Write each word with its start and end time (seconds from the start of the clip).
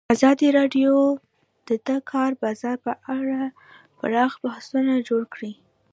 ازادي 0.15 0.47
راډیو 0.57 0.91
د 1.67 1.69
د 1.87 1.89
کار 2.11 2.31
بازار 2.43 2.77
په 2.85 2.93
اړه 3.17 3.41
پراخ 3.99 4.33
بحثونه 4.43 4.93
جوړ 5.09 5.23
کړي. 5.33 5.53